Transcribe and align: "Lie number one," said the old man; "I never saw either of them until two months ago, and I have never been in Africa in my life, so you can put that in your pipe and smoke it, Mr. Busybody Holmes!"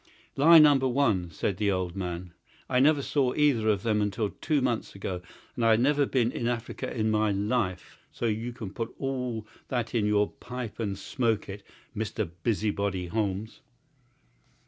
"Lie 0.35 0.57
number 0.57 0.87
one," 0.87 1.29
said 1.29 1.57
the 1.57 1.69
old 1.69 1.95
man; 1.95 2.33
"I 2.67 2.79
never 2.79 3.03
saw 3.03 3.35
either 3.35 3.69
of 3.69 3.83
them 3.83 4.01
until 4.01 4.31
two 4.31 4.59
months 4.59 4.95
ago, 4.95 5.21
and 5.55 5.63
I 5.63 5.69
have 5.69 5.79
never 5.79 6.07
been 6.07 6.31
in 6.31 6.47
Africa 6.47 6.91
in 6.91 7.11
my 7.11 7.29
life, 7.29 7.99
so 8.11 8.25
you 8.25 8.51
can 8.51 8.73
put 8.73 8.95
that 9.67 9.93
in 9.93 10.07
your 10.07 10.31
pipe 10.31 10.79
and 10.79 10.97
smoke 10.97 11.47
it, 11.49 11.61
Mr. 11.95 12.27
Busybody 12.41 13.09
Holmes!" 13.09 13.61